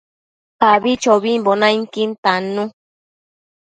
Abichobimbo 0.71 1.51
nainquin 1.61 2.09
tannu 2.23 2.63